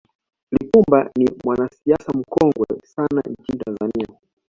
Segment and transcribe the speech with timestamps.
[0.51, 4.07] lipumba ni mwanasiasa mkongwe sana nchini tanzania